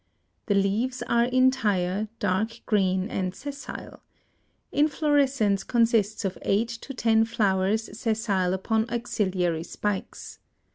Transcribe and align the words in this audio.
The 0.47 0.55
leaves 0.55 1.03
are 1.03 1.25
entire, 1.25 2.07
dark 2.17 2.61
green, 2.65 3.07
and 3.11 3.35
sessile. 3.35 4.01
Inflorescence 4.71 5.63
consists 5.63 6.25
of 6.25 6.39
eight 6.41 6.69
to 6.69 6.95
ten 6.95 7.23
flowers 7.23 7.83
sessile 7.95 8.55
upon 8.55 8.89
axillary 8.89 9.61
spikes. 9.61 10.39